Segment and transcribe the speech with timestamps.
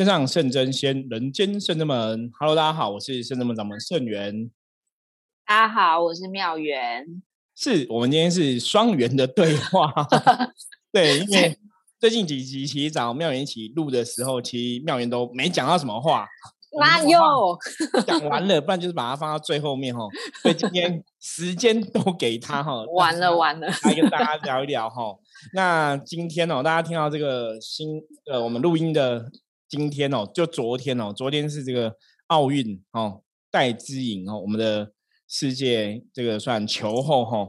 [0.00, 2.32] 天上圣真仙，人间圣真门。
[2.38, 4.50] Hello，大家好，我是圣真门掌门圣元。
[5.46, 7.22] 大家好，我是妙元。
[7.54, 9.92] 是我们今天是双元的对话。
[10.90, 11.54] 对，因为
[11.98, 16.26] 最近几集其实找妙元一起录的时候，其实妙元都没讲到什么话。
[16.80, 17.58] 哪有
[18.06, 20.08] 讲完了，不然就是把它放到最后面哈。
[20.40, 22.82] 所以今天时间都给他哈。
[22.96, 25.14] 完了完了，来跟大家聊一聊哈。
[25.52, 28.00] 那今天哦，大家听到这个新
[28.32, 29.30] 呃，我们录音的
[29.70, 31.94] 今天哦，就昨天哦，昨天是这个
[32.26, 34.92] 奥运哦，戴资颖哦，我们的
[35.28, 37.46] 世界这个算球后哈，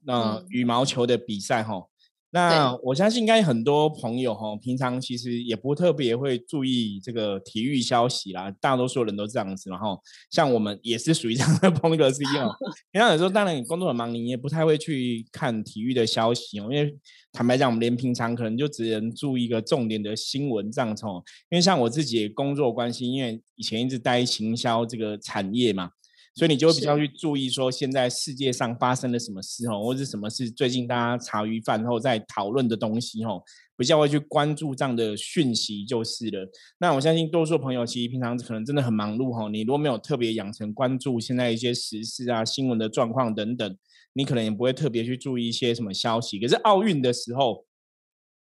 [0.00, 1.87] 那羽毛球的比赛哈。
[2.30, 8.50] 那我相信应该很多朋友哈，平常其实也不特别会注意这个体育消息啦。
[8.60, 9.98] 大多数人都这样子，然后
[10.30, 12.54] 像我们也是属于这样的朋友是一样。
[12.92, 16.68] 平常有时候当然你工作很忙，你也不太会去看体育的消息哦。
[16.70, 16.94] 因为
[17.32, 21.22] 坦白讲，我们连平常可能就只能注意一个重点的新闻这样子哦。
[21.50, 25.92] 因为像我自己工作关系，因为以前一直待行销这个产业嘛。
[26.38, 33.42] 所以你就会比较去注意说现在世界上发生了什么事哦，或者什么是最近大家茶余饭后在讨论的东西哦，
[33.76, 36.48] 比较会去关注这样的讯息就是了。
[36.78, 43.76] 那我相信多数朋友其实平常可能真的很忙碌哈，你如果没有特别养成关注现在一些时事啊、新闻的状况等等，
[44.12, 46.38] 你可能也不会特别去注意一些什么消息。
[46.38, 47.64] 可是奥运的时候。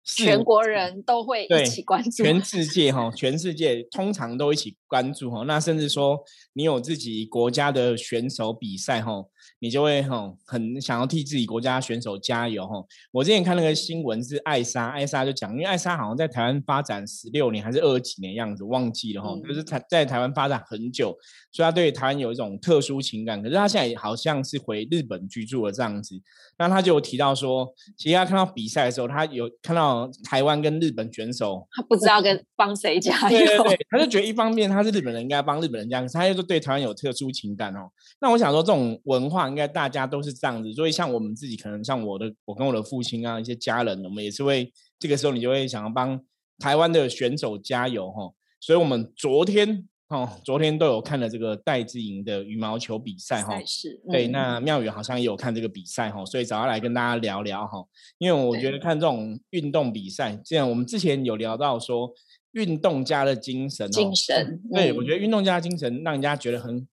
[0.03, 5.43] 全国人都会一起关注，全世界哈，全世界通常都一起关注哈。
[5.45, 6.19] 那甚至说，
[6.53, 9.25] 你有自己国家的选手比赛哈。
[9.63, 12.83] 你就会哈很想要替自己国家选手加油哈。
[13.11, 19.39] 我之前看那个新闻是艾莎，艾莎就讲，因为艾莎好像在台湾发展十六年还是二十几年样子，忘记了哈。
[19.47, 21.15] 就是台在台湾发展很久，
[21.51, 23.39] 所以他对台湾有一种特殊情感。
[23.39, 26.19] 可是他现在好像是回日本居住了这样子。
[26.57, 33.37] 那他就有提到说，其实他看到比赛的时候，他有看到台湾跟日本选手，他不知道跟 帮谁加油。
[33.37, 37.91] 对对对，他就觉得一方面他是日本人，应该帮日本人这样，他又对台湾有特殊情感哦。
[38.19, 39.50] 那我想说，这种文化。
[39.51, 46.19] 应该大家都是这样子，所以像我们自己，可能像我的，我跟我的父亲啊，一些家人，我们也是会这个时候，你就会想要帮
[46.57, 48.31] 台湾的选手加油哈。
[48.59, 53.59] 所以我们昨天哦，昨天都有看了这个戴志颖的羽毛球比赛哈。
[53.65, 54.01] 是。
[54.11, 57.83] 对，那妙宇好像也有看这个比赛哈，所以找他来跟大家聊聊哈。
[58.17, 62.13] 因为我觉得看这种运动比赛，这样我们之前有聊到说，
[62.51, 64.61] 运动家的精神，精神。
[64.73, 66.85] 对，我觉得运动家的精神让人家觉得很，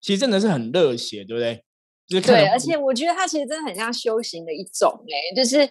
[0.00, 1.62] 其实真的是很热血，对不对？
[2.08, 5.68] 对，而且我觉得它其实真的很像修行的一种哎，就是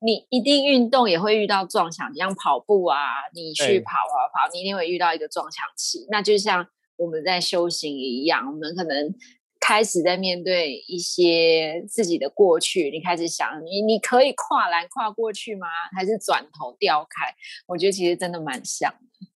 [0.00, 2.98] 你一定运动也会遇到撞墙，像跑步啊，
[3.34, 6.06] 你去跑啊跑，你一定会遇到一个撞墙期。
[6.10, 6.66] 那就像
[6.96, 9.14] 我们在修行一样，我们可能
[9.60, 15.66] 开始在面对一些自己的过去，你开始想，你你可以跨栏跨过去吗？
[15.96, 17.34] 还是转头掉开？
[17.66, 19.28] 我觉得其实真的蛮像的。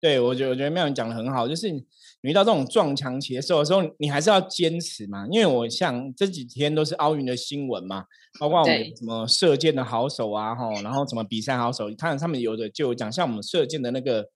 [0.00, 1.68] 对，我觉得我觉得妙云讲的很好，就是
[2.22, 5.26] 你遇到这种撞墙期的时候，时候你还是要坚持嘛。
[5.30, 8.04] 因为我像这几天都是奥运的新闻嘛，
[8.38, 14.28] 包括我们什么射箭的好手啊，哈，然后什么比赛好手，看他们有的就讲，像我们射箭的那个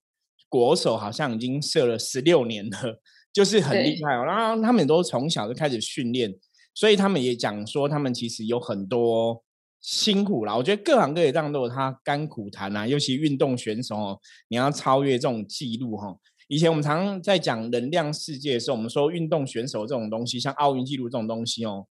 [0.48, 3.00] 国手，好像已经射了十六年了，
[3.32, 4.24] 就是很厉害哦。
[4.24, 6.34] 然后他们都从小就开始训练，
[6.74, 9.42] 所以他们也讲说，他们其实有很多。
[9.86, 12.86] 辛苦啦，我觉得各行各业这样都有他甘苦谈啊。
[12.86, 14.18] 尤其运动选手哦，
[14.48, 16.16] 你要超越这种记录哈。
[16.48, 21.86] 以前我们常常在讲能量世界的时候，我们说运动选手这种东西，像奥运纪录这种东西哦，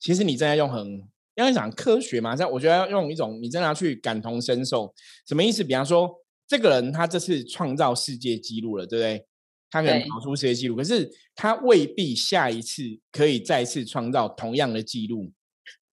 [0.00, 0.86] 其实你正在用很，
[1.34, 4.92] 因为讲科学嘛，像我觉得要用一种你真的要去感同身受。
[5.26, 5.62] 什么意思？
[5.62, 6.10] 比方说，
[6.46, 9.26] 这个人他这次创造世界纪录了，对不对？
[9.70, 15.32] 他可能跑出世界纪录，可是他未必下一次可以再次创造同样的纪录。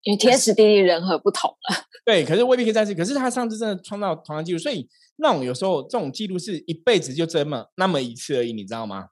[0.03, 2.93] 因为天时地利人和不同了，对，可是未必可以再次。
[2.93, 4.85] 可是他上次真的创造同样纪录，所以
[5.19, 9.09] 那种有时候这种记录是一辈子就这么那么一次而已，你知道吗？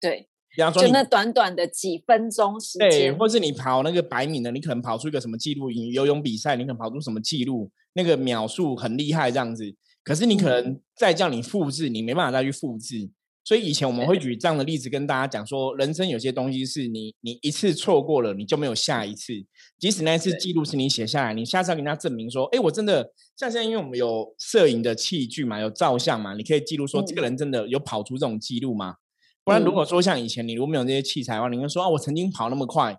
[0.00, 9.64] 对，比方说就那短短的几分钟时间，对，或是你跑那个百米呢，你可能跑出一个什么记录，游泳比赛你可能跑出什么记录，那个秒数很厉害这样子。
[10.02, 13.10] 可是你可能再叫你复制，你没办法再去复制。
[13.42, 19.32] 所以以前我们会举这样的例子跟大家讲说，人生有些东西是你你一次错过了，你就没有下一次。
[19.78, 28.96] 即使那一次记录是你写下来，你下次要跟人家证明说，哎，我真的像现在，因为我们有摄影的器具嘛，有照相嘛，你可以记录说这个人真的有跑出这种记录吗？
[29.42, 32.96] 不然如果说像以前你如果没有这些器材的话，你会说啊，我曾经跑那么快，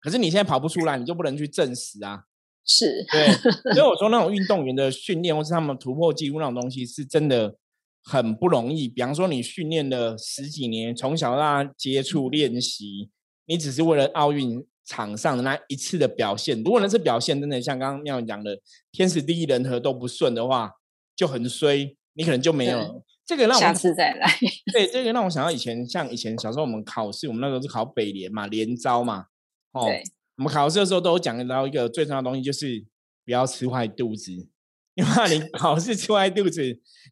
[0.00, 2.24] 可是你现在跑不出来，你就不能去证实啊。
[2.66, 3.32] 是对，
[3.72, 7.56] 所以我说那种运动员的训练或是他们突破记录那种东西，是真的。
[8.04, 13.08] 很不容易，比方说你训练了十几年，从小到大接触练习，
[13.46, 16.62] 你只是为了奥运场上的那一次的表现。
[16.62, 18.58] 如果那次表现真的像刚刚妙讲的，
[18.92, 20.70] 天时地利人和都不顺的话，
[21.16, 24.30] 就很衰，你可能就没有这个让我下次再来。
[24.70, 29.24] 对，这个让我想到以前，像以前小时候我们考试，我们那时候是考北联嘛，联招嘛。
[29.72, 29.88] 哦，
[30.36, 32.84] 我们考试的时候都有讲到一个最重要的东西，就是
[33.24, 34.46] 不要吃坏肚子，
[34.94, 36.62] 因为你考试吃坏肚子，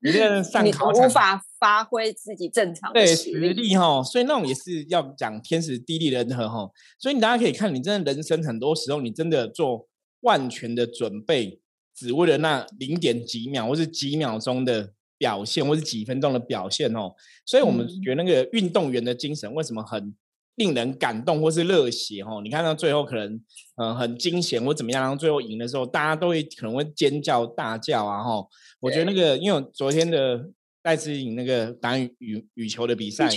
[0.02, 4.02] 你这个上考无法发挥自己正常的实力哈。
[4.02, 6.70] 所以那种也是要讲天时地利人和哈。
[6.98, 9.88] 所以你大家可以看，你真的人生很多时候，你真的做
[10.20, 11.60] 万全的准备，
[11.94, 17.14] 只为了那零点几秒或是几秒钟的表现，或是几分钟的表现哦。
[17.44, 20.14] 所以我们觉得那个运动员的精神为什么很？
[20.56, 23.40] 令人感动或是热血哦，你看到最后可能
[23.76, 28.46] 嗯很惊险或怎么样，然后最后赢的时候，大家都会可能会尖叫大叫啊哈。
[28.80, 30.48] 我觉得那个因为昨天的
[30.82, 33.28] 戴志颖那个打羽羽羽球的比赛，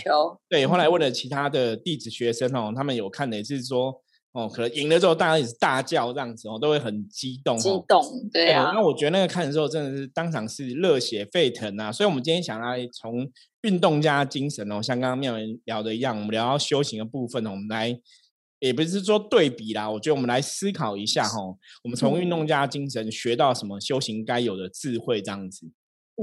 [0.50, 4.02] 对，后来问了其他的弟子学生哦，他们有看的也是说。
[4.38, 7.58] 哦，可能赢了之后，大家也是大叫这样子哦，都会很激动。
[7.58, 8.04] 激动，
[8.34, 8.74] 对啊。
[8.76, 11.90] 那我觉得那个看的时候，真的是当场是热血沸腾啊！
[11.90, 13.26] 所以，我们今天想来从
[13.66, 18.00] 运动家精神哦，像刚刚妙文聊的一样，我们聊到修行的部分哦，我们来
[18.60, 21.38] 也不是说对比啦，我觉得我们来思考一下哈，
[21.84, 25.66] 我们从运动家精神学到什么修行该有的智慧这样子。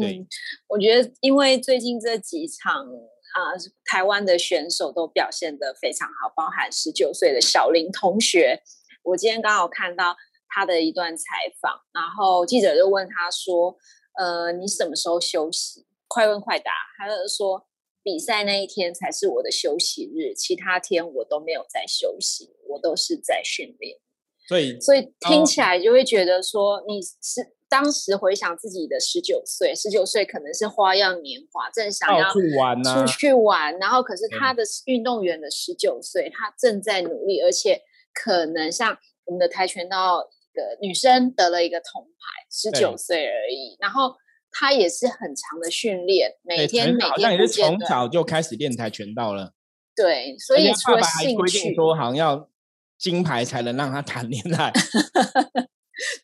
[0.00, 0.26] 对，
[0.68, 2.86] 我觉得因为最近这几场。
[3.32, 3.56] 啊，
[3.86, 8.60] 台湾的选手都表现得非常好，包含十九岁的小林同学。
[9.02, 10.14] 我今天刚好看到
[10.48, 11.24] 他的一段采
[11.58, 13.74] 访，然后记者就问他说
[14.20, 17.66] ：“呃，你什么时候休息？”快问快答，他就说
[18.02, 23.98] ：“比赛那一天才是我的休息日，其他天我都没有在休息，我都是在训练。”
[24.46, 27.54] 所以，所以听起来就会觉得说你是。
[27.72, 32.38] 当时回想自己的十九岁，十九岁可能是花样年华，正想要出
[33.06, 37.80] 去玩，然后可是他的运动员的十九岁，他正在努力，而且
[38.12, 40.20] 可能像我们的跆拳道
[40.52, 44.14] 的女生得了一个铜牌，十九岁而已，然后
[44.52, 49.54] 他也是很长的训练，每天每天也是从早就开始练跆拳道了，
[49.96, 52.48] 对，所以除了兴趣，说好像要
[52.98, 54.72] 金牌才能让他谈恋爱。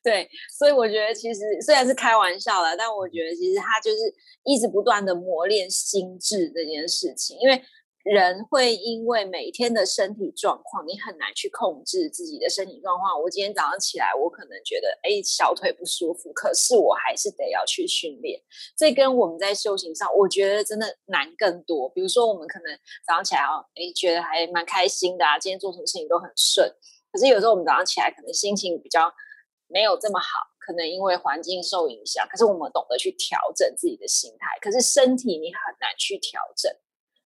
[0.03, 0.29] 对，
[0.59, 3.99] 所以我觉得其实虽然是开玩笑啦，但我觉得其实他就是
[4.45, 7.63] 一直不断的磨练心智这件事情，因为
[8.09, 13.21] 人会因为每天的身体状况，你很难去控制自己的身体状况。
[13.21, 18.41] 我今天早上起来，我可能觉得哎小腿不舒服，可是我还是得要去训练。
[18.77, 21.89] 这跟我们在修行上，我觉得真的难更多。
[21.91, 22.75] 比如说，我们可能
[23.07, 26.67] 早上起来哦，哎觉得还蛮开心的啊，今天做什么事情都很顺。
[27.13, 29.13] 可是有时候我们早上起来，可能心情比较。
[29.71, 30.27] 没有这么好，
[30.59, 32.27] 可能因为环境受影响。
[32.27, 34.59] 可是我们懂得去调整自己的心态。
[34.63, 36.73] 可是身体你很难去调整，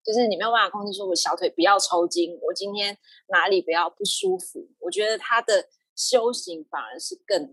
[0.04, 2.96] 就是你没有办法控制说，我小腿不要抽筋，我今天
[3.28, 4.68] 哪里不要不舒服。
[4.80, 7.48] 我觉得他的修行反而是更难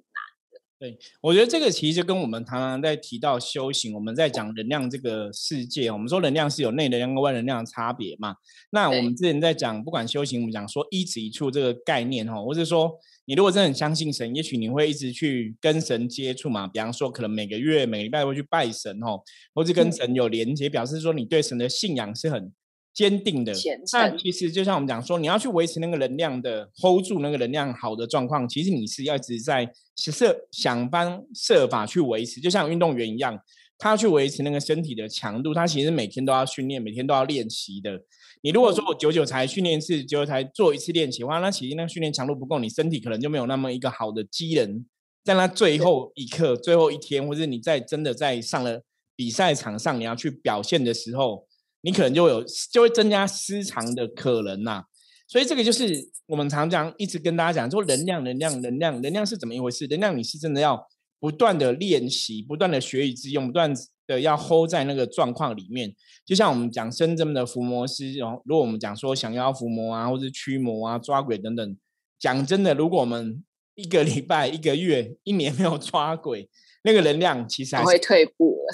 [0.52, 0.62] 的。
[0.80, 8.36] 对，我觉得这个其实跟我们常常在提到修行，我们在讲能量这个世界，我们说能量是有内能量跟外能量的差别嘛。
[8.72, 13.00] 那我们之前在讲，不管修行，我们讲说一指一处这个概念哈，或者说。
[13.30, 16.66] 你如果真的很相信神，也许你会一直去跟神接触嘛。
[16.66, 19.22] 比方说，可能每个月、每个礼拜会去拜神哦，
[19.54, 22.52] 或是跟神有连接，表示说你对神的信仰是很
[22.92, 23.54] 坚定的。
[23.94, 33.40] 那其实就像我们讲说，你要去维持那个能量的 hold 住那个能量好的状况，其实你是要一直在设想方设法去维持，就像运动员一样，
[33.80, 38.02] 他要去维持那个身体的强度，他其实每天都要训练，每天都要练习的。
[38.42, 44.86] 你如果说我久久才训练一次，久久才做一次练习的话，那其实那训练强度不够，你身体可能就没有那么一个好的机能，
[45.24, 48.84] 在那最后一刻、最后一天，或者你在真的在上了
[49.16, 51.48] 比赛场上，你要去表现的时候，
[51.82, 54.84] 你可能就有就会增加失常的可能呐。
[55.28, 59.86] 所以这个就是我们常讲，一直跟大家讲说，能量、能量、能量、能量是怎么一回事？
[59.88, 60.88] 能量你是真的要
[61.20, 63.74] 不断的练习，不断的学以致用，不断。
[64.10, 65.96] 的要 hold 在那个状况里面，
[66.26, 71.78] 就像我们讲深圳的伏魔师，然后如果我们讲说想要伏魔啊，或者驱魔啊、抓鬼等等，
[72.18, 73.44] 讲真的，如果我们
[73.76, 76.50] 一个礼拜、一个月、一年没有抓鬼，
[76.84, 78.74] 那个能量其实还会退步了。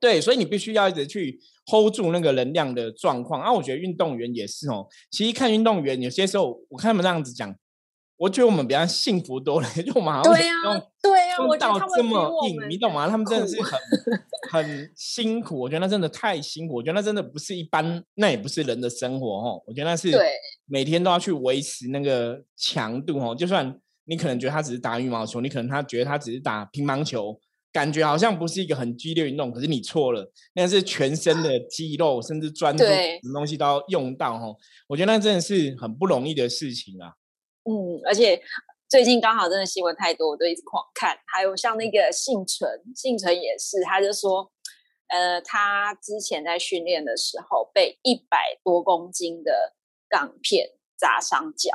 [0.00, 1.38] 对，所以你必须要一直去
[1.70, 3.40] hold 住那个能量的状况。
[3.40, 4.88] 啊，我觉得运动员也是哦。
[5.12, 7.56] 其实看运动员，有些时候我看他们这样子讲。
[8.18, 10.54] 我觉得我们比较幸福多了， 就我们好像对呀，
[11.02, 13.08] 对呀，我到这么硬，你懂吗？
[13.08, 13.78] 他们真的是很
[14.50, 19.62] 很辛苦，我觉得那真的太辛苦，我觉得那真的不是一般，那也不是人的生活哦。
[19.66, 20.10] 我觉得那是
[20.66, 23.34] 每天都要去维持那个强度哦。
[23.34, 27.38] 就算你可能觉得他只是打羽毛球，你可能他觉得他只是打乒乓球，
[27.70, 34.56] 感觉好像不是一个很激烈运动，可是你错了，那是全身的肌肉，甚至专注什么东西都要用到哦。
[34.88, 37.12] 我觉得那真的是很不容易的事情啊。
[37.68, 38.40] 嗯，而且
[38.88, 41.18] 最近刚好真的新闻太多，我都一直狂看。
[41.26, 44.50] 还有像那个幸存，幸存也是，他就说
[45.08, 49.74] 呃，他之前在训练的时候被一百多公斤的
[50.08, 51.70] 钢片砸伤脚，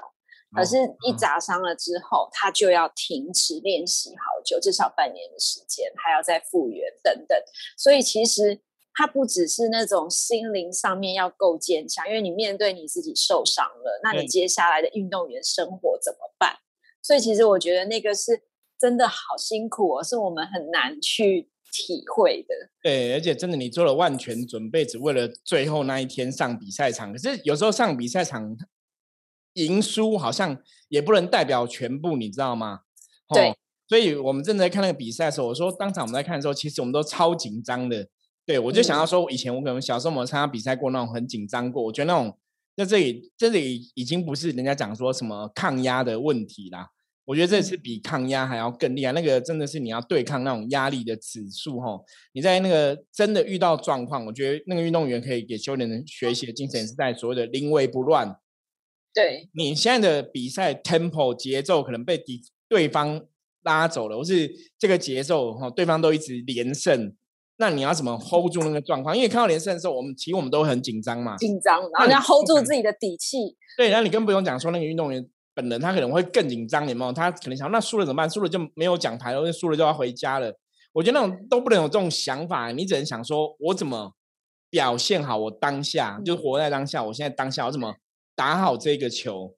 [0.53, 7.37] 可是，一砸伤了之后，他就要停止练习好久，至少半年的时间，还要再复原等等。
[7.77, 8.61] 所以，其实
[8.93, 16.57] 他不只是那种心灵上面要够坚强，因为你面对你自己受伤了，那你接下来的运动员生活怎么办？
[17.01, 18.43] 所以，其实我觉得那个是
[18.79, 21.49] 真的好辛苦哦，是我们很难去。
[21.73, 27.13] 体会的，对，而且真的，你做了万全准备，只为了最后那一天上比赛场。
[27.13, 28.57] 可是有时候上比赛场，
[29.53, 32.81] 赢输好像也不能代表全部，你知道吗？
[33.33, 33.55] 对，
[33.87, 38.09] 所以我们正在看那个比赛的时候，我说当场我们在看的时候，其实我们都超紧张的。
[38.45, 42.37] 对我就想要说，以前我可能小时候我们参加比赛过那种很紧张过，我觉得那种
[42.75, 46.89] 在这里这里已经不是人家讲说什么抗压的问题啦。
[47.23, 51.97] 我觉得这次比抗压还要更厉害，那个真的是你要对抗那种压力的指数哈。
[52.33, 58.35] 你在那个真的遇到状况，我觉得那个运动员可以给修炼人学习的精神是在所谓的临危不乱。
[59.13, 63.23] 对你现在的比赛 tempo 节奏可能被敌对方
[63.61, 67.15] 拉走了，或是这个节奏哈，对方都一直连胜，
[67.61, 69.15] 那你要怎么 hold 住那个状况？
[69.15, 73.55] 因为看到连胜的时候，我们其实我们都很紧张嘛，紧张，然后要 hold 住自己的底气。
[73.77, 75.25] 对，然后你更不用讲说那个运动员。
[75.53, 77.11] 本人他可能会更紧张，有没有？
[77.11, 78.29] 他可能想，那输了怎么办？
[78.29, 80.57] 输了就没有奖牌了，输了就要回家了。
[80.93, 84.13] 我觉得那种都不能有这种想法，你只能想说，我怎么
[84.69, 85.35] 表现好？
[85.37, 87.95] 我当下就活在当下，我现在当下我怎么
[88.33, 89.53] 打好这个球？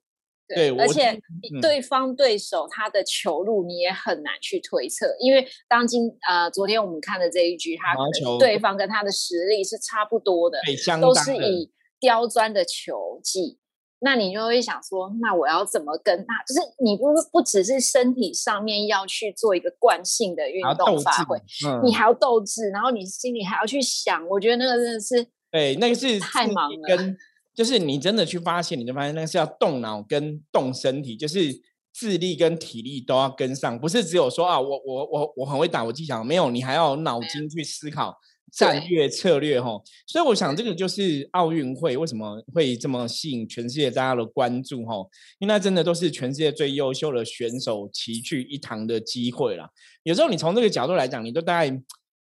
[0.46, 1.18] 对，而且
[1.62, 7.94] 对方对手他的球路你也很难去推测，因为当今呃昨天我们看的这一局，他
[8.38, 10.58] 对方跟他的实力是差不多的，
[11.00, 13.58] 都是以刁钻的球技。
[14.00, 16.34] 那你就会想说，那我要怎么跟他？
[16.46, 21.40] 就是你不不只是身体上面要去做一个惯性的运动发挥，
[21.82, 24.28] 你还要斗志，然后你心里还要去想。
[24.28, 26.86] 我觉得那个真的是对，那个是太忙了。
[26.86, 27.16] 跟
[27.54, 31.60] 就是你真的去发现，你就发现那个是要动脑跟动身体，就是
[31.92, 38.16] 智力跟体力都要跟上，不是只有说啊，我我我我很会打，我技巧没有，你还要脑筋去思考。
[38.56, 44.94] 战略策略哈，所以我想这个就是奥运会为什么会这么吸引全世界大家的关注哈，
[45.40, 49.68] 因为那真的都是全世界最优秀的选手齐聚一堂的机会啦。
[50.04, 51.82] 有时候你从这个角度来讲，你都大概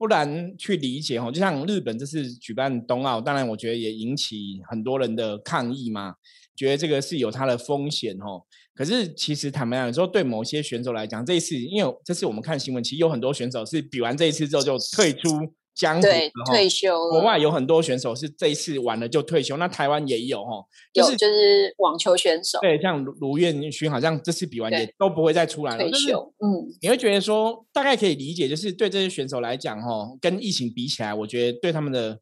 [0.00, 1.30] 不然去理解哈。
[1.30, 6.14] 就像日本这次举办冬奥，当然我觉得也引起很多人的抗议嘛，
[6.56, 8.40] 觉得这个是有它的风险哈。
[8.74, 15.28] 可是其实坦白讲，说对某些选手来讲，这一次因为这次我们看新闻，其实有很多选手是比完这一次之后就退出。
[15.74, 16.08] 江湖
[16.46, 26.34] 退休，国外有很多选手是这一次完了就退休，那台湾也有哦，就是就是网球选手，对，像卢卢彦勋好像这次比完也都不会再出来了，退休。
[26.40, 32.18] 嗯，你会觉得说大概可以理解，就是对这些选手来讲哦，跟疫情比起来，我觉得对他们的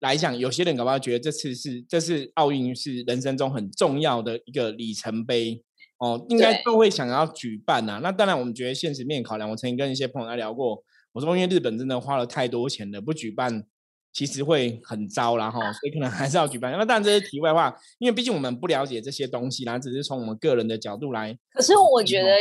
[0.00, 5.62] 来讲，有些人搞不好觉得这次是这次奥运是人生中很重要的一个里程碑
[5.98, 8.00] 哦，应该都会想要举办呐。
[8.02, 10.82] 那当然，我们觉得现实面考量，我曾经跟一些朋友来聊过。
[11.12, 13.64] 我说，因为日本真的花了太多钱了，不举办
[14.12, 16.72] 其实会很糟然后，所以可能还是要举办。
[16.72, 21.36] 那当然这是题外话，因为毕竟我们不了解这些东西，然后只是从我们个人的角度来。
[21.52, 22.38] 可是我觉得，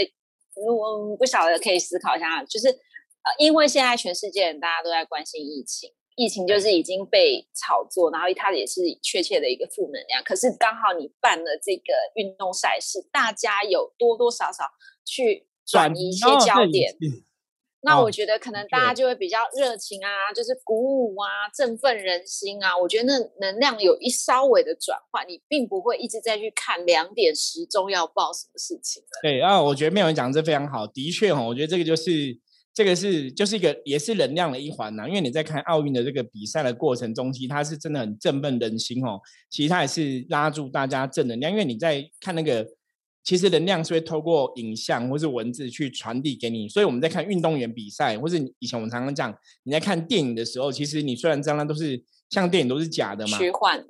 [0.55, 10.23] 如果不晓得可以思考一下，就是呃，因为现在全世界大家都在关心疫情，疫情就是已经被炒作，然后它也是确切的一个负能量。
[10.23, 14.65] 可是刚好你办了这个运动赛事，大家有多多少少
[15.05, 16.95] 去转移一些焦点。
[17.81, 22.77] 那我觉得可能大家就会比较热情啊，就是鼓舞啊，振奋人心啊。
[22.77, 29.01] 我觉得那能量有一稍微的转换，你并不会一直在去看两点时钟要报什么事情。
[29.21, 32.37] 对啊，我觉得妙文讲这非常好，的确哈，我觉得这个就是
[32.73, 35.07] 这个是就是一个也是能量的一环呐。
[35.07, 39.21] 因为你在看奥运的这个比赛的过程中，其实它是真的很振奋人心哦。
[39.49, 42.67] 其实它也是拉住大家正能量，因为你在看那个。
[43.29, 49.31] 其实能量是会透过影像或是文字去传递给你，所以我们在看运动员比赛，或是以前我们常常讲，
[49.61, 53.87] 你在看电影的时候，其实你虽然知道那都是像电影都是假的嘛，虚幻的，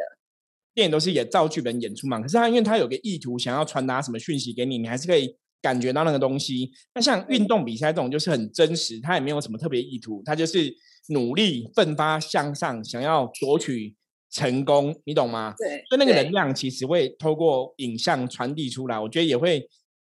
[0.73, 6.73] 电影都是也照剧本演出嘛，可是它因为它有个意图，想要传达什么讯息给你，你还是可以感觉到那个东西。
[6.93, 10.75] 那像运动比赛这种就是很真实，它也没有什么特别意图，它就是
[11.07, 13.95] 努力奋发向上，想要夺取。
[14.31, 15.53] 成功，你懂吗？
[15.57, 19.67] 对，所以那个能量其实会透过影像传递出来，我觉得也会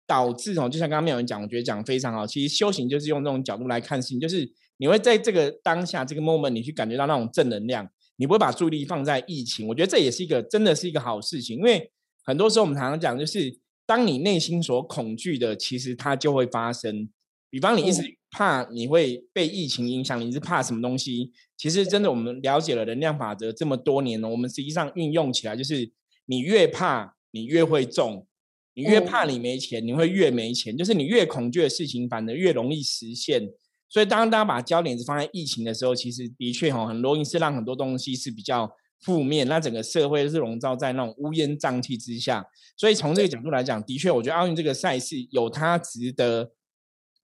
[0.07, 2.27] 导致哦，就像刚刚没有人讲，我觉得讲非常好。
[2.27, 9.67] 其实修行就是用这种角度来看事情，就是你会在这个当下这个 moment，你去感觉到那种正能量，你不会把注意力放在疫情。
[9.67, 11.91] 我觉得这也是一个真的是一个好事情，因为
[12.25, 17.09] 很多时候我们常常讲，就是当你内心所恐惧的，其实它就会发生。
[17.51, 18.03] 比方你一直
[18.37, 21.31] 怕你会被疫情影响，你是怕什么东西？
[21.57, 25.89] 其实真的，我们了解了能量法则这么多年了，我们实际上运用起来，就是
[26.27, 28.27] 你越怕，你越会中；
[28.75, 30.77] 你越怕你没钱，你会越没钱。
[30.77, 33.49] 就是你越恐惧的事情，反而越容易实现。
[33.89, 38.69] 所以，当大家把焦点是放在疫情的时候，其实的确哈，很容易是让很多东西是比较
[39.01, 42.45] 负面，那整个社会是笼罩在那种乌烟瘴气之下。
[42.77, 46.51] 所以，从这个角度来讲，的确，我觉得奥运这个赛事有它值得。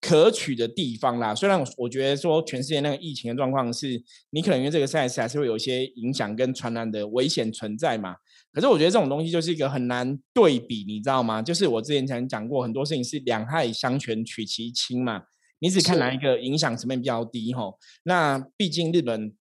[0.01, 8.17] 可取的地方啦，虽然我觉得说全世界那个疫情的状况是，你可能因为这个赛事还是会有一些影响跟传染的危险存在嘛。
[8.53, 11.43] 可是我觉得这种东西就是一个很难对比，你知道吗？
[11.43, 15.23] 就是我之前曾讲过很多事情是两害相权取其轻嘛，
[15.59, 17.79] 你只看哪一个影响层面比较低吼。
[18.05, 19.33] 那毕竟日本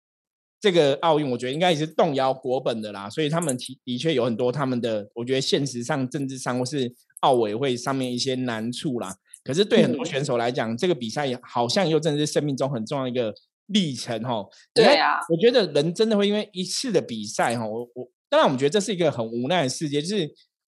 [0.59, 9.15] 这个奥运，我觉得应该也是动摇国本的啦，所以他们其的确有很多他们的，我觉得现实上、政治上或是奥委会上面一些难处啦。
[9.43, 13.33] 可是对很多选手来讲，这个比赛好像又真的是生命中很重要一个
[13.67, 14.47] 历程哦。
[14.73, 20.29] 对啊，我觉得人真的会因为一次的比赛哈，我我当然我们觉得这是一个很无奈的世界，就是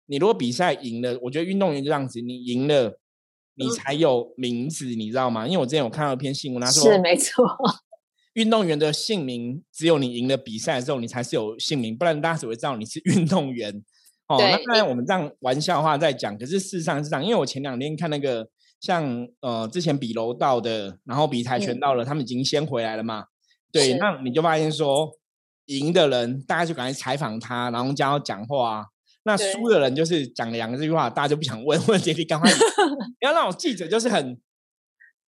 [0.06, 2.98] 你如果比赛赢了，我觉得运动员就这样子，你赢了，
[3.54, 5.46] 你才有名字，你知道吗？
[5.46, 7.46] 因为我之前有看到一篇新闻，他说是没错，
[8.34, 13.82] 运动员的姓名只有你赢了比赛之后，你才是有姓名，不然大家只会知道你是运动员。
[14.28, 18.48] 哦，那当然我们这样玩笑话在讲，可是事实上是这样，因为我前两天看那个。
[18.80, 23.24] 像呃之前比柔道的，然后比跆拳道的，他们已经先回来了嘛？
[23.72, 25.10] 对，那你就发现说，
[25.66, 28.86] 赢的人大家就赶快采访他，然后叫他讲话；啊
[29.24, 32.48] 那输的人就是讲两个这句话，大家就不想问问题，你赶快
[33.20, 34.40] 要让我记者就是很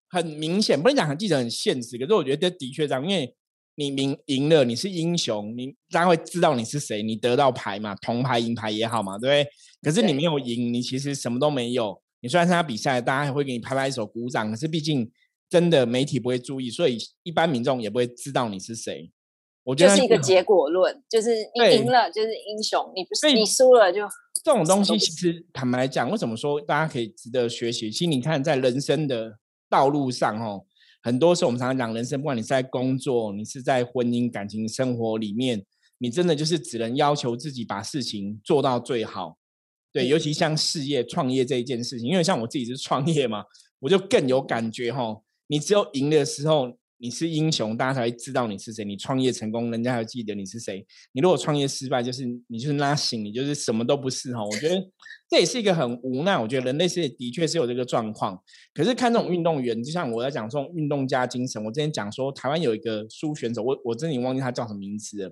[0.08, 3.34] 很明显，不能讲记者很现实，可是我觉得的确这样，因为
[3.74, 9.50] 你明赢了，你是英雄，你大家会知道你是谁，你得到牌嘛，铜牌、银牌也好嘛，对不对？
[9.82, 12.00] 可是你没有赢，你其实什么都没有。
[12.20, 15.10] 你虽然参加比赛，大家还会给你拍拍手、鼓掌，可是毕竟
[15.48, 19.10] 真的媒体不会注意，所以一般民众也不会知道你是谁。
[19.64, 24.00] 我觉得是一个结果论，就是你赢了就是英雄，你不是你输了就
[24.42, 24.98] 这种东西。
[24.98, 27.90] 其实坦白来讲，为什么说大家可以值得学习？
[27.90, 30.64] 其实你看，在人生的道路上，哦，
[31.02, 35.64] 很多时候我们常常讲，人生不管你是在工作，你是在婚姻感情生活里面，
[35.98, 39.37] 你真的就是只能要求自己把事情做到最好。
[39.92, 43.44] 对，尤其像事业创业这一件事情，因为像我自己是创业嘛，
[43.80, 45.22] 我就更有感觉哈。
[45.46, 48.84] 你只有赢的时候，你是英雄，大家才会知道你是谁。
[48.84, 50.84] 你创业成功，人家还记得你是谁。
[51.12, 54.44] 你如果创业失败，就是你就是拉醒，你就是什么都不是哈。
[54.44, 54.76] 我觉得
[55.30, 56.36] 这也是一个很无奈。
[56.36, 58.38] 我觉得人类是的确是有这个状况。
[58.74, 61.64] 可是看这种运动员，就像我在讲这种运动家精神。
[61.64, 65.28] 我之前讲说台湾有一个输选手，我我真的忘记他叫什么名字了。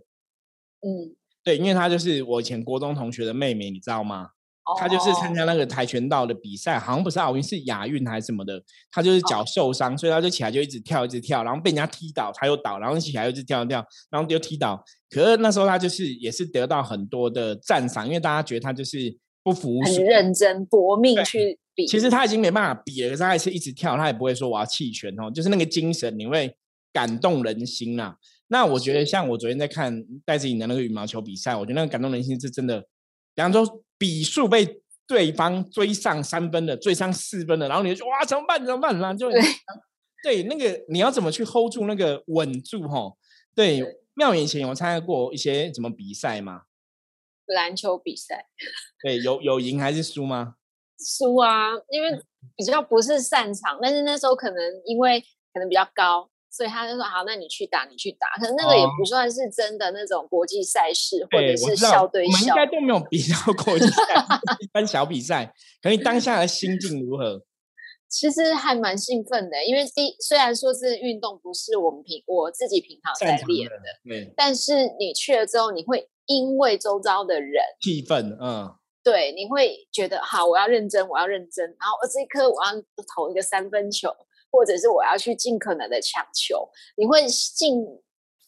[0.80, 1.14] 嗯，
[1.44, 4.30] 对，因为他就是我以前国中同学的妹妹，你知道吗？
[4.78, 8.60] 他就是参加那个跆拳道的比赛，好像不是奥运，是亚运还是什么的。
[8.90, 14.84] 他就是脚受伤，所以他就起来就一直跳，一直跳，然后被人家踢倒，他又倒，然后起来又一直跳跳，然后又踢倒。
[15.08, 21.86] 可是那时候他就是也是得到很多的赞赏，因为大家觉得他就是不服输，很认真搏命去比。
[21.86, 26.52] 其实他已经没办法比了，可是他还是一直跳，他也不会说我要弃权哦，就是那个精神你会
[26.92, 28.16] 感动人心啊。
[28.48, 32.80] 那我觉得像我昨天在看戴志颖的那个羽毛球比赛，我觉得那个感动人心是真的。
[33.34, 33.82] 比方说。
[33.98, 38.64] 比数被对方追上三分的，追上四分的，然后你就哇怎么办？
[38.64, 38.98] 怎么办？
[38.98, 39.30] 然后就
[40.22, 43.12] 对 那个你要怎么去 hold 住那个稳住哈？
[43.54, 43.82] 对，
[44.14, 46.62] 妙以前有参加过一些什么比赛吗？
[47.46, 48.46] 篮球比赛。
[49.02, 50.56] 对，有有赢还是输吗？
[50.98, 52.20] 输啊，因为
[52.56, 54.56] 比较不是擅长，但是那时候可能
[54.86, 55.20] 因为
[55.52, 56.28] 可能比较高。
[56.56, 58.28] 所以他就说好，那你去打，你去打。
[58.40, 62.32] 可是那个也不算是真的那种国际赛事，或者是校对校。
[62.32, 64.02] 我们应该都没有比到国际赛，
[64.60, 65.52] 一般小比赛。
[65.82, 67.42] 可你当下的心境如何？
[68.08, 73.74] 其实还蛮兴奋的，因为第虽然说是运动不是我们平我自己平常在练的，
[74.08, 74.32] 对。
[74.36, 82.72] 但是你去了之后，你会因为周遭的人气氛，嗯，对，你会觉得好，我要认真，我要认真，然后这一颗我要
[83.14, 84.08] 投一个三分球。
[84.56, 87.84] 或者是我要去尽可能的强求，你会尽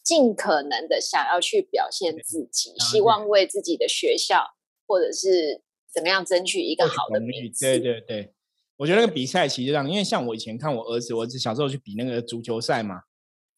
[0.03, 4.43] 尽可能的想要去表现自己，希望为自己的学校
[4.87, 5.61] 或者是
[5.93, 7.63] 怎么样争取一个好的名字。
[7.63, 8.33] 对对对，
[8.77, 13.01] 我觉得那个比赛其实这样，因为像我以前看我儿子，我儿子小时候去比那个足球赛嘛，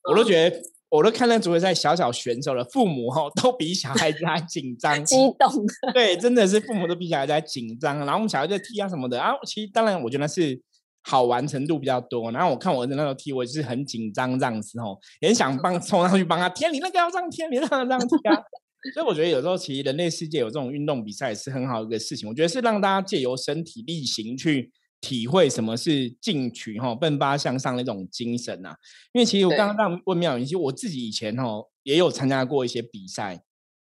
[0.09, 5.49] 我都觉得，我都看那足球赛，小小选手的父母哈， 都比小孩子还紧张、 激动。
[5.93, 10.61] 对，真的是父母都比小孩子还紧张，然后我们小孩在踢啊什么的啊，其实当然我觉得是。
[11.03, 18.35] 好玩程度比较多，然后我看我儿子那时候踢，我是很紧张这样子吼，也想帮冲上去帮他踢，你那个要这样踢，你那个这样踢啊。
[18.95, 28.75] 所以我觉得有时候其实人类世界有这种运动比赛是很好一个事情，我觉得是让大家借由身体力行去体会什么是进取哈、奔发向上那种精神啊。
[29.13, 33.43] 因为其实我对刚刚让问妙云，其实我自己以前哦也有参加过一些比赛，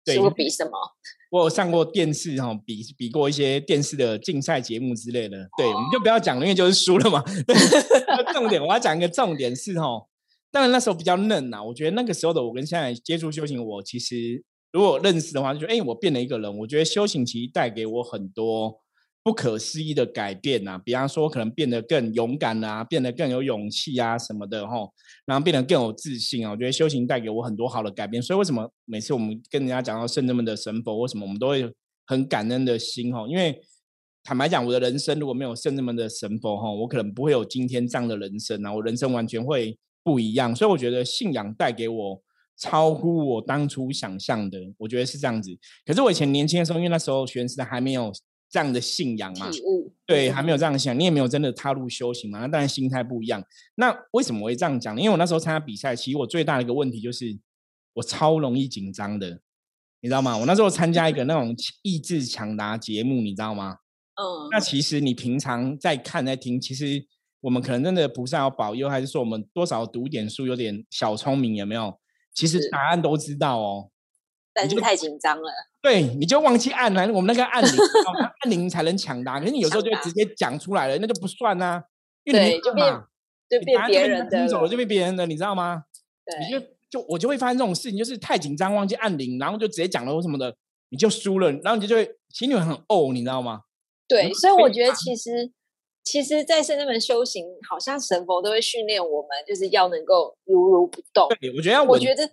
[0.07, 0.71] 对我，比什么？
[1.33, 5.37] 我有上过电视哈，比比过一些电视的竞赛节目之类的。
[5.59, 7.23] 对，我们就不要讲了，因为就是输了嘛。
[8.33, 10.07] 重点我要讲一个重点是哈，
[10.53, 16.59] 当然那时候比较嫩呐、我觉得那个时候的我跟现在接触修行，我其实如果认识的话，就哎、我变了一个人。
[16.59, 18.81] 我觉得修行其实带给我很多
[19.27, 24.89] 不可思议的改变呐、比方说可能变得更勇敢啊，变得更有勇气啊什么的哈。
[25.25, 26.53] 然后变得更有自信啊！
[26.53, 31.69] 我觉得修行带给我很多好的改变，所以为什么每次我们跟人家讲到圣人们的神佛，为什么我们都会
[32.07, 33.27] 很感恩的心哈？
[33.27, 33.61] 因为
[34.23, 40.55] 坦白讲，我的人生如果没有圣人们的神佛哈，我可能不会有今天这样的人生啊，我人生完全会不一样。
[40.55, 42.23] 所以我觉得信仰带给我
[42.57, 45.51] 超乎我当初想象的，我觉得是这样子。
[45.85, 48.13] 可是我以前年轻的时候，因为那时候学生时代还没有
[48.57, 49.51] 这样的信仰嘛，
[50.07, 53.45] 对，还嗯没有这样想，你也没有真的踏入修行嘛，那当然心态不一样。
[53.75, 55.01] 那为什么我会这样讲呢？
[55.03, 57.39] 因为我那时候参加比赛，其实我最大的一个问题就是
[57.93, 59.43] 我超容易紧张的，
[60.01, 60.39] 你知道吗？
[60.39, 63.77] 我那时候参加一个那种意志抢答节目，你知道吗？
[64.15, 67.07] 嗯，那其实你平常在看在听，其实
[67.43, 72.01] 我们可能真的菩萨要保佑，还是说我们多少读点书，有点小聪明，有没有？
[72.35, 73.91] 其实答案都知道哦。
[74.81, 75.51] 太紧张了，
[75.83, 77.71] 对，你就忘记按了，我们那个按铃，
[78.43, 79.39] 按铃才能抢答。
[79.39, 81.83] 可是你有时候就直接讲出来了，那就不算啊、
[82.25, 82.73] 因为你没对就
[83.65, 85.85] 被人别人的听走了，就被别人的，你知道吗？
[86.41, 90.55] 你就，就我就会发生这种事情，就是太紧张忘记按铃，然后就直接讲了或什么的，
[90.91, 93.63] 你就输了，然后你就会心里很怄，你知道吗？
[94.09, 95.53] 对，所以我被觉得其实，
[96.05, 101.29] 其实，在圣人们修行，好像神佛都会训练我们，就是要能够如如不动。
[101.41, 102.29] 对，我觉得我觉得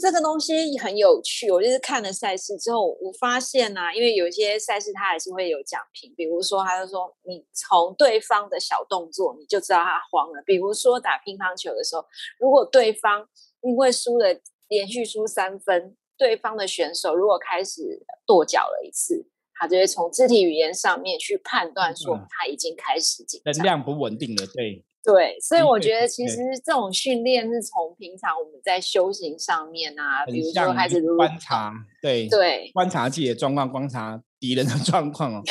[0.00, 1.50] 这个东西很有趣。
[1.50, 10.42] 我就是看了赛事之后，我发现呐、因为有一些赛事它还是会有奖评，比如说他就说你从对方的小动作你就知道他慌了。
[10.44, 12.04] 比如说打乒乓球的时候，
[12.38, 13.26] 如果对方
[13.62, 14.28] 因为输了
[14.68, 19.26] 连续输三分，对方的选手如果开始跺脚了一次。
[19.56, 35.42] 他就会从肢体语言上面去判断说嗯他已经开始紧张，能量不稳定了，对，对，所以我觉得其实这种训练是从平常我们在修行上面啊，比如说开始如观察，对，对，观察自己的状况，观察敌人的 状况哦。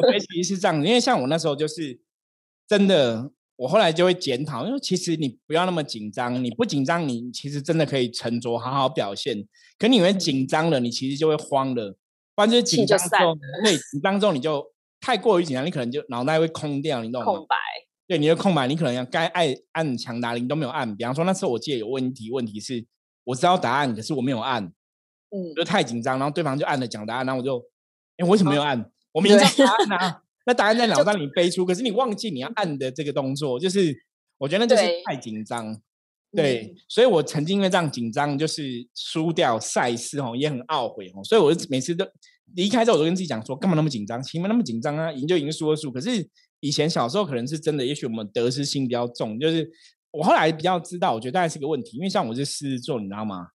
[0.00, 2.00] 我觉得其实是这样，因为像我那时候就是
[2.66, 9.46] 真的，我后来就会检讨，因为其实你不要那么紧张，你不紧张，你其实真的可以沉着好好表现。
[9.78, 11.94] 可你因为紧张了，你其实就会慌了，
[12.34, 14.64] 不然就是紧张之后，对，紧张之后你就
[15.00, 17.46] 太过于紧张，你可能就脑袋会空掉，你懂吗空？
[17.46, 17.56] 白，
[18.12, 20.94] 对，你的空白，你可能要该按按强答铃都没有按。
[20.94, 22.84] 比方说那次我记得有问题，问题是
[23.24, 24.62] 我知道答案，可是我没有按。
[25.34, 27.56] 嗯就太紧张，然后对方就按了讲答案，然后我就，
[28.18, 28.84] 哎，我为什么没有按？
[29.12, 33.96] 我明知道对答案啊，那答案在 脑袋里背出，可是你忘记你要按的这个动作，就是
[34.36, 35.74] 我觉得那就是太紧张。
[36.36, 41.24] 对，嗯所以我曾经因为这样紧张，就是输掉赛事哦，也很懊悔哦。
[41.24, 42.06] 所以我就每次都
[42.54, 44.22] 离开之后，我都跟自己讲说，干嘛那么紧张？
[44.22, 45.90] 其实没那么紧张啊，赢就赢，输就输。
[45.90, 46.28] 可是
[46.62, 49.68] 以前小时候可能是真的，也许我们得失心比较重，就是
[50.12, 53.48] 我后来比较知道，我觉得大概是个问题，因为像我是狮子座，你知道吗？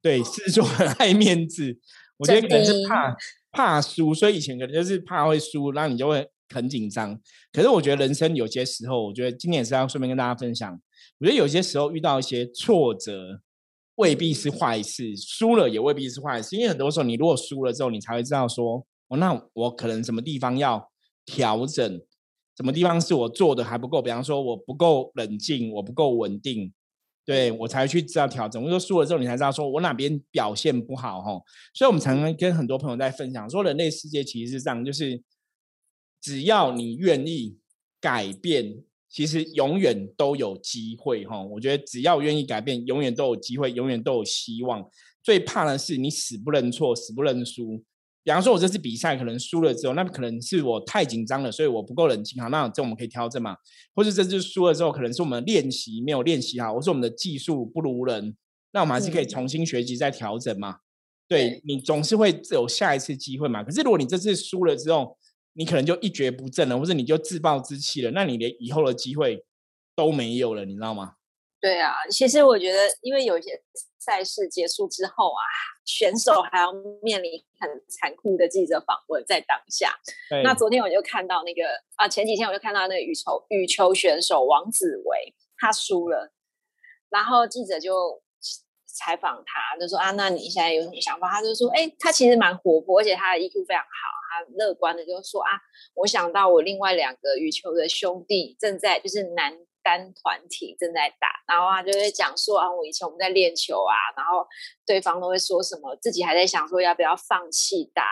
[0.00, 1.78] 对，狮子座很爱面子，
[2.16, 3.16] 我觉得可能是怕
[3.52, 7.20] 怕输，所以以前可能就是怕会输，然后你就会很紧张。
[7.52, 10.72] 可是我觉得人生有些时候，我觉得今年也是要顺便跟大家分享，
[11.18, 13.40] 我觉得有些时候遇到一些挫折，
[13.96, 20.90] 未必是坏事，输了也未必是坏事，因为很多时候你如果输了之后，你才会知道说，哦，那我可能什么地方要
[21.24, 22.00] 调整，
[22.56, 26.72] 什么地方是我做的还不够，比方说我不够冷静，我不够稳定。
[27.26, 28.62] 对我才去知道调整。
[28.62, 31.40] 我说输了之后，你才知道说我哪边表现不好哈。
[31.72, 35.22] 所以，我们常常跟很多朋友在分享说，人类世界其实是这样，就是
[36.20, 37.56] 只要你愿意
[37.98, 38.76] 改变，
[39.08, 41.42] 其实永远都有机会哈。
[41.42, 44.86] 我觉得只要愿意改变，永远都有机会，永远都有希望。
[45.22, 47.82] 最怕的是你死不认错，死不认输。
[48.24, 52.42] 比方说，我这次比赛可能输了之后，那可能是我太紧张了，所以我不够冷静。
[52.42, 53.54] 好，那这我们可以调整嘛？
[53.94, 58.34] 或者这次输了之后，可能是我们练习没有练习好，或是我们的技术不如人，
[58.72, 60.78] 那我们还是可以嗯重新学习再调整嘛。
[61.28, 63.62] 对对你总是会有下一次机会嘛。
[63.62, 65.18] 可是如果你这次输了之后，
[65.52, 69.44] 你可能就一蹶不振了，或者你就自暴自弃了，那你连以后的机会
[69.94, 71.12] 都没有了，你知道吗？
[71.64, 73.58] 对啊，其实我觉得，因为有一些
[73.98, 75.40] 赛事结束之后啊，
[75.86, 79.98] 选手还要面临很残酷的记者访问，在当下。
[80.42, 81.62] 那昨天我就看到那个
[81.96, 86.30] 啊，前几天我就看到那个羽球羽球选手王子维，他输了，
[87.08, 88.22] 然后记者就
[88.84, 91.30] 采访他，就说啊，那你现在有什么想法？
[91.30, 93.88] 他就说，哎，他其实蛮活泼，而且他的 EQ 非常好，
[94.28, 95.48] 他乐观的就说啊，
[95.94, 104.44] 我想到我另外两个羽球的兄弟正在就是男单团体正在打，然后他就会讲说啊，我以前我们在练球啊，然后
[104.84, 108.04] 对方都会说什么，自己还在想说要不要放弃打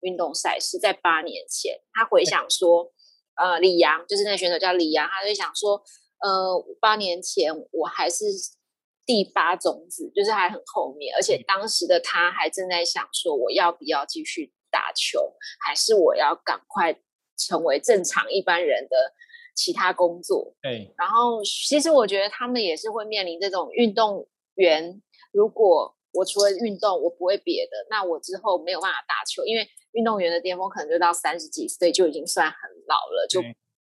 [0.00, 2.90] 运动赛事，在八年前，他回想说，
[3.36, 5.82] 呃，李阳就是那个选手叫李阳，他就想说，
[6.20, 8.24] 呃，八年前我还是。
[9.08, 15.32] 第八种子就是还很后面，而且当时的他还正在想说，我要不要继续打球，
[15.64, 16.94] 还是我要赶快
[17.34, 19.14] 成为正常一般人的
[19.58, 20.54] 其他工作？
[20.62, 20.94] 对。
[20.96, 33.42] 然后，其实我觉得他们也是会面临这种运动员，如果我除了运动，我不会别的，那我之后没有办法打球，因为运动员的巅峰可能就到三十几岁就已经算很老了，就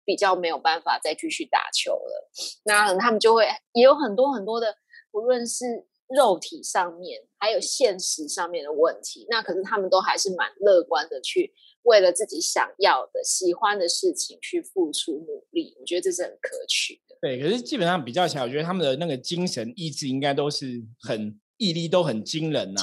[0.04, 2.30] 比较没有办法再继续打球了。
[2.64, 4.74] 那他们就会也有很多很多的。
[5.12, 15.74] 不论是肉体上面，还有现实上面的问题，那可是他们都还是蛮乐观的，去为了自己想要的、喜欢的事情去付出努力。
[15.80, 17.16] 我觉得这是很可取的。
[17.20, 22.80] 对，可是基本上比较起来，我觉得他们的那个精神意志应该都是很毅力都很惊人呐。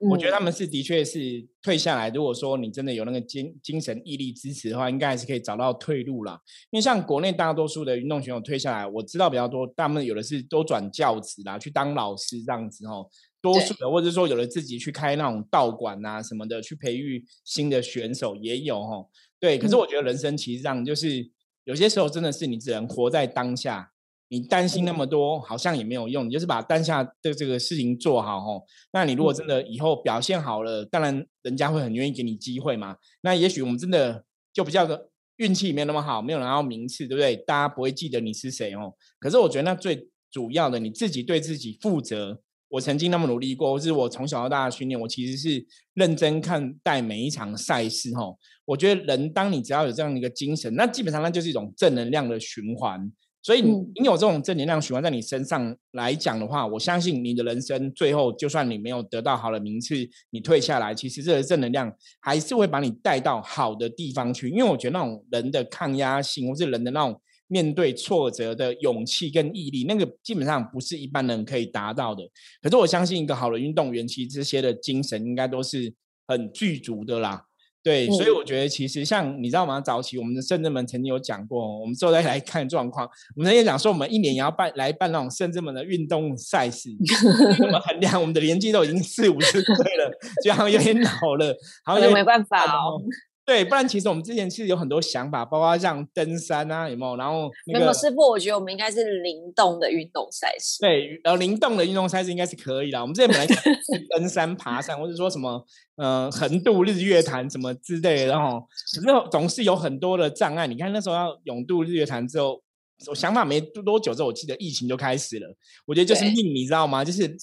[0.00, 2.08] 我觉得他们是的确是退下来。
[2.10, 6.40] 如果说你真的有那个精精神毅力支持的话，应该还是可以找到退路啦。
[6.70, 13.10] 因为像国内大多数的运动选手退下来，我知道比较多，他们有的是都转教职啦，去当老师这样子哦。
[13.40, 19.08] 多数的，或者说有人自己去开那种道馆啊什么的，去培育新的选手也有哦。
[19.38, 21.30] 对，可是我觉得人生其实上就是
[21.64, 23.92] 有些时候真的是你只能活在当下。
[24.30, 26.26] 你担心那么多，好像也没有用。
[26.26, 28.62] 你就是把当下的这个事情做好哦。
[28.92, 32.98] 那你如果真的以后表现好了，当然人家会很愿意给你机会嘛。
[33.22, 34.22] 那也许我们真的
[34.52, 37.36] 就比较的运气没有那么好，没有拿到名次，对不对？
[37.36, 38.92] 大家不会记得你是谁哦。
[39.18, 42.42] 可是我觉得那最主要的，你自己对自己负责。
[42.68, 48.38] 我曾经那么努力过，或是我从小到大的训练，我其实是认真看待每一场赛事吼。
[48.64, 53.10] 我觉得人当你只要有这样的一个精神，那基本上那就是一种正能量的循环。
[53.40, 59.94] 所以你你有这种正能量循环在你身上来讲的话，我相信你的人生最后，就算你没有得到好的名次，
[60.30, 64.50] 你退下来，其实这个正能量还是会把你带到好的地方去。
[64.50, 72.22] 因为我觉得那种人的抗压性，或是人的那种面对挫折的勇气跟毅力，那个基本上不是一般人可以达到的。
[72.62, 75.92] 可是我相信一个好的运动员，其实这些的精神应该都是
[76.26, 77.42] 很具足的啦。
[77.80, 79.80] 对，所以我觉得其实像你知道吗？
[79.80, 83.08] 早期我们的圣智门曾经有讲过，我们之后再来看状况。
[83.36, 86.90] 我们曾经讲说，我们一年也要办来办那种圣智门的运动赛事。
[87.62, 90.10] 我们衡量我们的年纪都已经四五十岁了，
[90.44, 93.00] 就好像有点老了，好像没办法哦。
[93.48, 97.16] 对，不然其实我们之前其实有很多想法，包括像登山啊，有没有？
[97.16, 100.76] 然后那个师傅，我觉得我们应该是灵动的运动赛事。
[100.80, 103.00] 对，然后灵动的运动赛事应该是可以的。
[103.00, 103.46] 我们之前本来
[104.14, 105.64] 登山、爬山，或者说什么
[105.96, 108.60] 呃横渡日月潭什么之类的，然后
[108.94, 110.66] 可是总是有很多的障碍。
[110.66, 112.62] 你看那时候要勇渡日月潭之后，
[113.06, 115.56] 我想法没多久之后，我记得疫情就开始了。
[115.86, 117.02] 我觉得就是命，你知道吗？
[117.02, 117.34] 就是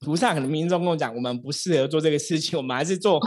[0.00, 3.18] 菩萨可能民众跟我讲，我们不适合做这个事情，我们还是做。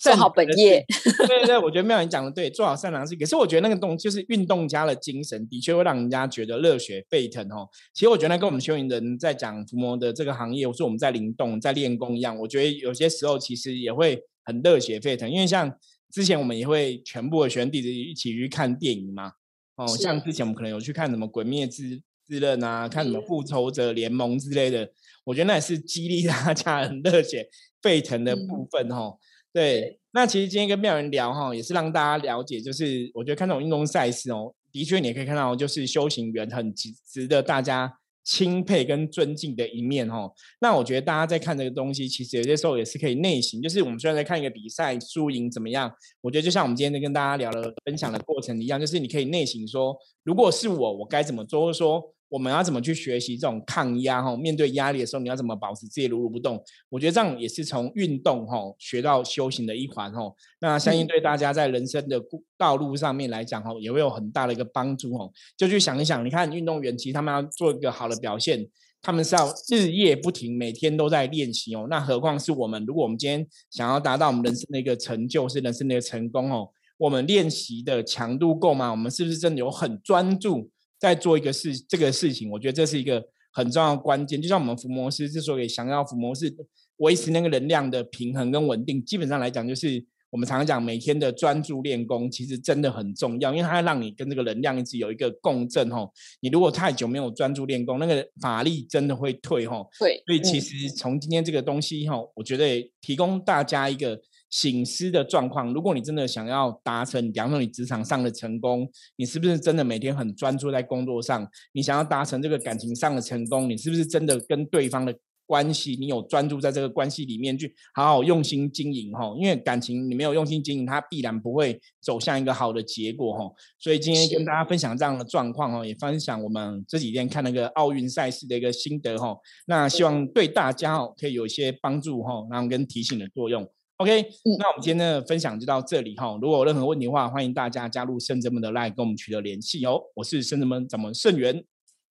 [0.00, 0.84] 做好本业，
[1.26, 3.16] 对对，我觉得妙人讲的对，做好善良的事。
[3.16, 7.68] 可是我觉得那个动就是运动家的精神，的确会让人家觉得热血沸腾哦。
[7.94, 15.30] 其实我觉得跟我们修行人在讲伏魔的这个行业，或是我们在灵动、在练功一样，我觉得有些时候其实也会很热血沸腾。
[15.30, 15.72] 因为像
[16.12, 19.32] 之前我们也会全部的学员弟子一起去看电影嘛，
[19.76, 24.88] 哦，像之前我们可能有去看什么《鬼灭之之刃》啊，看什么《复仇者联盟》之类的，
[25.24, 27.48] 我觉得那也是激励大家 很热血
[27.82, 29.16] 沸腾的部分哦。
[29.56, 37.90] 对，那其实今天跟妙人聊哈，也是让大家了解，就是我觉得看这种运动赛事哦，的确你也可以看到，就是修行人很值值得大家
[38.22, 40.30] 钦佩跟尊敬的一面哦。
[40.60, 45.90] 那我觉得大家在看这个东西，其实有些时候也是可以内省，就是我们虽然在看一个比赛输赢怎么样，
[46.20, 52.12] 我觉得就像我们今天在跟大家聊的分享的过程一样，就是你可以内省说，如果是我，我该怎么做，或者说。
[52.28, 54.22] 我们要怎么去学习这种抗压？
[54.22, 56.62] 哈，面对压力的时候，你要怎么保持自己如如不动？
[56.88, 60.20] 我觉得这样也是从运动哈学到修行的一环哈。
[60.60, 62.20] 那相信对大家在人生的
[62.58, 65.30] 道路上面来讲哈，也会有很大的一个帮助哦。
[65.56, 68.66] 就去想一想，你看运动员其实他们要做一个好的表现，
[69.00, 71.86] 他们是要日夜不停，每天都在练习哦。
[71.88, 78.90] 那何况是我们，如果我们今天想要达到我们人生的一个成就，是人生的一个成功哦，我们练习的强度够吗？
[78.90, 80.68] 我们是不是真的有很专注？
[80.98, 84.40] 在做一个事，这个事情，我觉得这是一个很重要的关键。
[84.40, 86.54] 就像我们伏魔师之所以想要伏魔师
[86.98, 96.12] 维持那个能量的平衡跟稳定，基本上来讲，就是我们常常讲每天的专注练功，其实真的很重要，因为它让你跟这个能量一直有一个共振吼。
[96.40, 99.88] 你如果太久没有专注练功，那个法力真的会退吼。
[99.98, 105.72] 对，所以其实从今天这个东西吼，我觉得提供大家一个醒思的状况。
[105.72, 111.48] 如果你真的想要达成，比方说你职场上的成功，你是不是真的每天很专注在工作上？
[111.72, 115.14] 你想要达成这个感情上的成功，你是不是真的跟对方的？
[115.48, 123.48] 关系，你有专注在这个关系里面去好好用心经营哈，因为感情你没有用心经营，它必然不会走向一个好的结果哈。
[123.78, 129.36] 所以今天跟大家分享这样的状况哈，也分享我们这几天看那个奥运赛事的一个心得哈。
[129.68, 133.64] 那希望对大家哦可以有一些帮助哈，然后跟提醒的作用。
[133.98, 134.28] OK，
[134.58, 136.38] 那我们今天的分享就到这里哈。
[136.40, 140.02] 如果有任何问题的话，欢迎大家加入圣哲们的 Line 跟我们取得联系哦。
[140.14, 141.64] 我是圣哲们掌门圣元。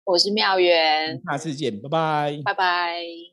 [0.03, 3.30] 我是妙源，下次见，拜拜，拜拜。